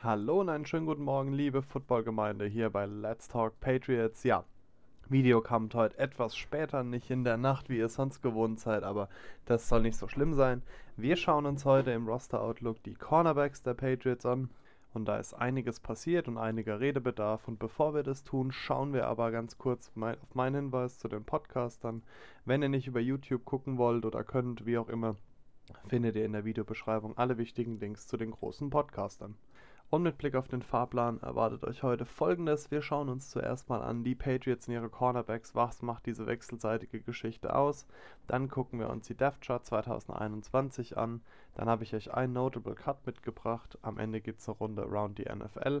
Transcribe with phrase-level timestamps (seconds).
[0.00, 4.22] Hallo und einen schönen guten Morgen, liebe Footballgemeinde hier bei Let's Talk Patriots.
[4.22, 4.44] Ja,
[5.08, 9.08] Video kommt heute etwas später, nicht in der Nacht, wie ihr sonst gewohnt seid, aber
[9.44, 10.62] das soll nicht so schlimm sein.
[10.96, 14.50] Wir schauen uns heute im Roster Outlook die Cornerbacks der Patriots an.
[14.94, 17.48] Und da ist einiges passiert und einiger Redebedarf.
[17.48, 21.24] Und bevor wir das tun, schauen wir aber ganz kurz auf meinen Hinweis zu den
[21.24, 22.04] Podcastern.
[22.44, 25.16] Wenn ihr nicht über YouTube gucken wollt oder könnt, wie auch immer,
[25.88, 29.34] findet ihr in der Videobeschreibung alle wichtigen Links zu den großen Podcastern.
[29.90, 32.70] Und mit Blick auf den Fahrplan erwartet euch heute folgendes.
[32.70, 35.54] Wir schauen uns zuerst mal an die Patriots und ihre Cornerbacks.
[35.54, 37.86] Was macht diese wechselseitige Geschichte aus?
[38.26, 41.22] Dann gucken wir uns die Death Chart 2021 an.
[41.54, 43.78] Dann habe ich euch ein Notable Cut mitgebracht.
[43.80, 45.80] Am Ende gibt es eine Runde Around die NFL.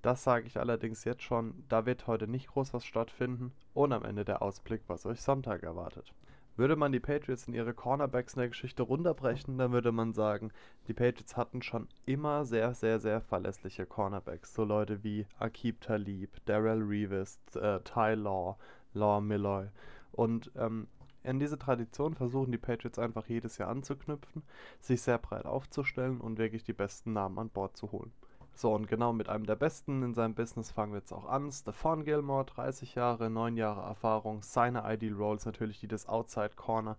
[0.00, 3.52] Das sage ich allerdings jetzt schon, da wird heute nicht groß was stattfinden.
[3.74, 6.14] Und am Ende der Ausblick, was euch Sonntag erwartet.
[6.56, 10.52] Würde man die Patriots in ihre Cornerbacks in der Geschichte runterbrechen, dann würde man sagen,
[10.86, 14.52] die Patriots hatten schon immer sehr, sehr, sehr verlässliche Cornerbacks.
[14.54, 18.58] So Leute wie Akib Talib, Darrell Reeves, äh, Ty Law,
[18.92, 19.68] Law Milloy.
[20.12, 20.88] Und ähm,
[21.24, 24.42] in diese Tradition versuchen die Patriots einfach jedes Jahr anzuknüpfen,
[24.80, 28.12] sich sehr breit aufzustellen und wirklich die besten Namen an Bord zu holen.
[28.54, 31.50] So, und genau mit einem der Besten in seinem Business fangen wir jetzt auch an.
[31.50, 34.42] Stefan Gilmore, 30 Jahre, 9 Jahre Erfahrung.
[34.42, 36.96] Seine Ideal Roles natürlich die des Outside Corner,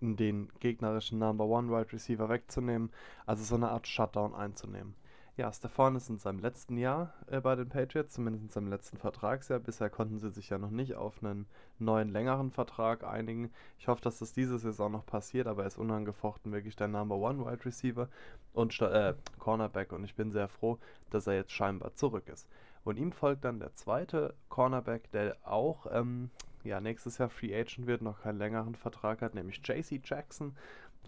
[0.00, 2.90] in den gegnerischen Number One Wide Receiver wegzunehmen,
[3.24, 4.94] also so eine Art Shutdown einzunehmen.
[5.36, 8.96] Ja, Stefan ist in seinem letzten Jahr äh, bei den Patriots, zumindest in seinem letzten
[8.96, 9.58] Vertragsjahr.
[9.58, 11.46] Bisher konnten sie sich ja noch nicht auf einen
[11.78, 13.52] neuen, längeren Vertrag einigen.
[13.78, 17.16] Ich hoffe, dass das diese Saison noch passiert, aber er ist unangefochten wirklich der Number
[17.16, 18.08] One Wide Receiver
[18.54, 20.78] und äh, Cornerback und ich bin sehr froh,
[21.10, 22.48] dass er jetzt scheinbar zurück ist.
[22.84, 26.30] Und ihm folgt dann der zweite Cornerback, der auch ähm,
[26.64, 30.56] ja, nächstes Jahr Free Agent wird, noch keinen längeren Vertrag hat, nämlich JC Jackson.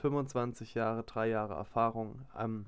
[0.03, 2.21] 25 Jahre, 3 Jahre Erfahrung.
[2.39, 2.67] Ähm,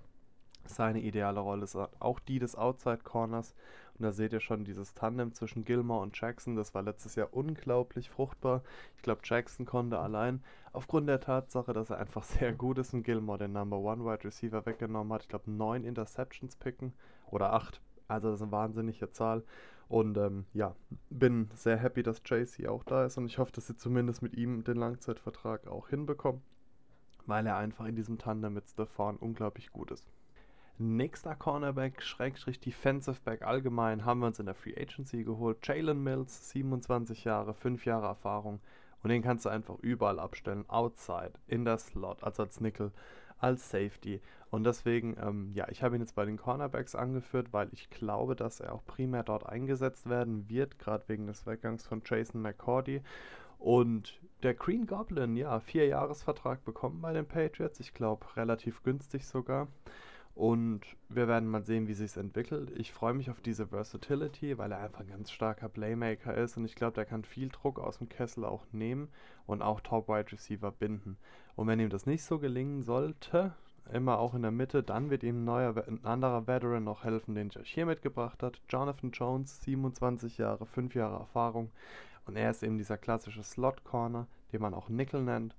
[0.64, 3.54] seine ideale Rolle ist auch die des Outside Corners.
[3.98, 6.56] Und da seht ihr schon dieses Tandem zwischen Gilmore und Jackson.
[6.56, 8.62] Das war letztes Jahr unglaublich fruchtbar.
[8.96, 13.02] Ich glaube, Jackson konnte allein aufgrund der Tatsache, dass er einfach sehr gut ist und
[13.02, 15.22] Gilmore den Number One Wide Receiver weggenommen hat.
[15.22, 16.94] Ich glaube, neun Interceptions picken
[17.26, 17.80] oder acht.
[18.08, 19.44] Also das ist eine wahnsinnige Zahl.
[19.90, 20.76] Und ähm, ja,
[21.10, 24.34] bin sehr happy, dass JC auch da ist und ich hoffe, dass sie zumindest mit
[24.34, 26.42] ihm den Langzeitvertrag auch hinbekommen,
[27.26, 30.08] weil er einfach in diesem Tandem mit Stefan unglaublich gut ist.
[30.82, 35.58] Nächster Cornerback, Schrägstrich Defensive Back allgemein, haben wir uns in der Free Agency geholt.
[35.62, 38.60] Jalen Mills, 27 Jahre, 5 Jahre Erfahrung.
[39.02, 40.64] Und den kannst du einfach überall abstellen.
[40.70, 42.92] Outside, in der Slot, also als Nickel,
[43.36, 44.22] als Safety.
[44.48, 48.34] Und deswegen, ähm, ja, ich habe ihn jetzt bei den Cornerbacks angeführt, weil ich glaube,
[48.34, 53.02] dass er auch primär dort eingesetzt werden wird, gerade wegen des Weggangs von Jason McCordy.
[53.58, 57.80] Und der Green Goblin, ja, vier Jahresvertrag bekommen bei den Patriots.
[57.80, 59.68] Ich glaube, relativ günstig sogar.
[60.34, 62.70] Und wir werden mal sehen, wie sich entwickelt.
[62.76, 66.64] Ich freue mich auf diese Versatility, weil er einfach ein ganz starker Playmaker ist und
[66.64, 69.08] ich glaube, der kann viel Druck aus dem Kessel auch nehmen
[69.46, 71.18] und auch Top Wide Receiver binden.
[71.56, 73.52] Und wenn ihm das nicht so gelingen sollte,
[73.92, 77.34] immer auch in der Mitte, dann wird ihm ein, neuer, ein anderer Veteran noch helfen,
[77.34, 78.56] den ich euch hier mitgebracht habe.
[78.68, 81.70] Jonathan Jones, 27 Jahre, 5 Jahre Erfahrung.
[82.26, 85.56] Und er ist eben dieser klassische Slot Corner, den man auch Nickel nennt.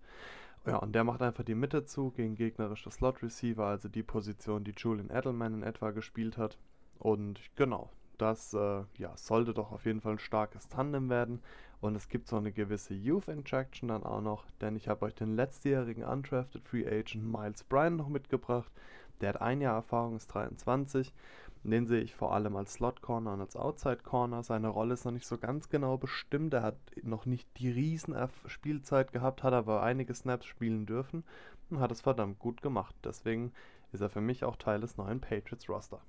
[0.65, 4.63] Ja, und der macht einfach die Mitte zu gegen gegnerische Slot Receiver, also die Position,
[4.63, 6.57] die Julian Edelman in etwa gespielt hat.
[6.99, 7.89] Und genau,
[8.19, 11.41] das äh, ja, sollte doch auf jeden Fall ein starkes Tandem werden.
[11.79, 15.15] Und es gibt so eine gewisse Youth Injection dann auch noch, denn ich habe euch
[15.15, 18.71] den letztjährigen Undrafted Free Agent Miles Bryan noch mitgebracht.
[19.19, 21.11] Der hat ein Jahr Erfahrung, ist 23
[21.63, 24.41] den sehe ich vor allem als Slot Corner und als Outside Corner.
[24.41, 26.53] Seine Rolle ist noch nicht so ganz genau bestimmt.
[26.53, 28.15] Er hat noch nicht die riesen
[28.47, 31.23] Spielzeit gehabt, hat aber einige Snaps spielen dürfen
[31.69, 32.95] und hat es verdammt gut gemacht.
[33.03, 33.51] Deswegen
[33.91, 36.01] ist er für mich auch Teil des neuen Patriots Roster.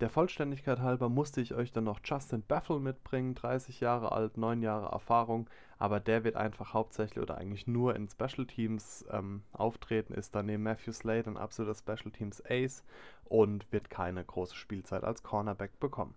[0.00, 4.62] Der Vollständigkeit halber musste ich euch dann noch Justin Baffle mitbringen, 30 Jahre alt, 9
[4.62, 10.14] Jahre Erfahrung, aber der wird einfach hauptsächlich oder eigentlich nur in Special Teams ähm, auftreten,
[10.14, 12.84] ist dann neben Matthew Slade ein absoluter Special Teams Ace
[13.24, 16.14] und wird keine große Spielzeit als Cornerback bekommen.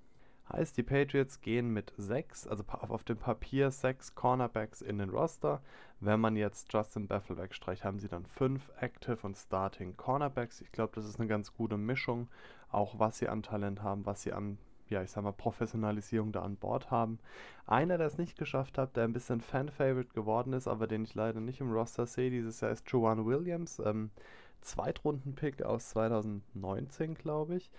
[0.52, 5.62] Heißt, die Patriots gehen mit sechs, also auf dem Papier sechs Cornerbacks in den Roster.
[6.02, 10.60] Wenn man jetzt Justin Bethel wegstreicht, haben sie dann fünf Active und Starting Cornerbacks.
[10.60, 12.28] Ich glaube, das ist eine ganz gute Mischung,
[12.70, 14.58] auch was sie an Talent haben, was sie an,
[14.90, 17.20] ja, ich sag mal, Professionalisierung da an Bord haben.
[17.66, 21.16] Einer, der es nicht geschafft hat, der ein bisschen Fan-Favorite geworden ist, aber den ich
[21.16, 23.80] leider nicht im Roster sehe dieses Jahr, ist Joanne Williams.
[23.80, 24.12] Ähm,
[24.60, 27.72] Zweitrunden-Pick aus 2019, glaube ich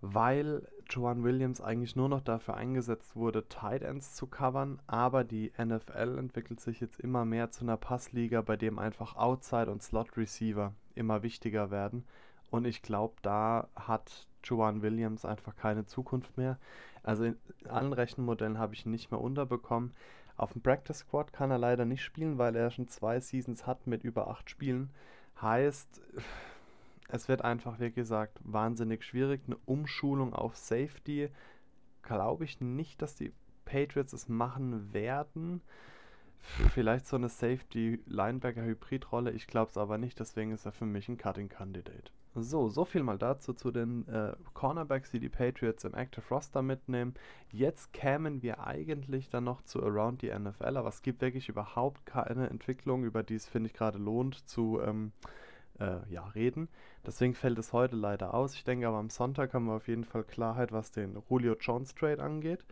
[0.00, 5.52] weil Joan Williams eigentlich nur noch dafür eingesetzt wurde, Tight Ends zu covern, aber die
[5.58, 10.16] NFL entwickelt sich jetzt immer mehr zu einer Passliga, bei dem einfach Outside und Slot
[10.16, 12.04] Receiver immer wichtiger werden.
[12.50, 16.58] Und ich glaube, da hat Juwan Williams einfach keine Zukunft mehr.
[17.02, 17.36] Also in
[17.68, 19.92] allen Rechenmodellen habe ich ihn nicht mehr unterbekommen.
[20.36, 23.86] Auf dem Practice Squad kann er leider nicht spielen, weil er schon zwei Seasons hat
[23.86, 24.90] mit über acht Spielen.
[25.40, 26.00] Heißt,
[27.08, 29.42] es wird einfach, wie gesagt, wahnsinnig schwierig.
[29.46, 31.30] Eine Umschulung auf Safety
[32.02, 33.32] glaube ich nicht, dass die
[33.64, 35.62] Patriots es machen werden.
[36.72, 39.30] Vielleicht so eine Safety-Linebacker-Hybrid-Rolle.
[39.32, 42.12] Ich glaube es aber nicht, deswegen ist er für mich ein Cutting-Candidate.
[42.38, 46.60] So, so viel mal dazu zu den äh, Cornerbacks, die die Patriots im Active Roster
[46.60, 47.14] mitnehmen.
[47.50, 52.04] Jetzt kämen wir eigentlich dann noch zu Around the NFL, aber es gibt wirklich überhaupt
[52.04, 55.12] keine Entwicklung, über die es, finde ich, gerade lohnt zu ähm,
[55.80, 56.68] äh, ja, reden.
[57.06, 58.54] Deswegen fällt es heute leider aus.
[58.54, 61.94] Ich denke aber am Sonntag haben wir auf jeden Fall Klarheit, was den Julio Jones
[61.94, 62.64] Trade angeht.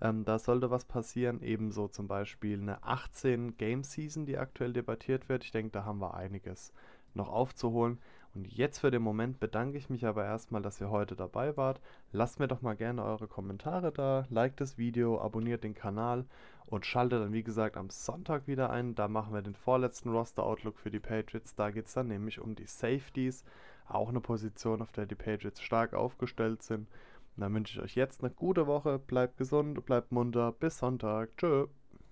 [0.00, 5.28] Ähm, da sollte was passieren, ebenso zum Beispiel eine 18 Game Season, die aktuell debattiert
[5.28, 5.44] wird.
[5.44, 6.72] Ich denke, da haben wir einiges
[7.14, 7.98] noch aufzuholen.
[8.34, 11.80] Und jetzt für den Moment bedanke ich mich aber erstmal, dass ihr heute dabei wart.
[12.12, 16.24] Lasst mir doch mal gerne eure Kommentare da, liked das Video, abonniert den Kanal
[16.64, 18.94] und schaltet dann wie gesagt am Sonntag wieder ein.
[18.94, 21.54] Da machen wir den vorletzten Roster-Outlook für die Patriots.
[21.54, 23.44] Da geht es dann nämlich um die Safeties,
[23.86, 26.88] auch eine Position, auf der die Patriots stark aufgestellt sind.
[27.36, 31.36] Und dann wünsche ich euch jetzt eine gute Woche, bleibt gesund, bleibt munter, bis Sonntag,
[31.36, 31.66] tschö.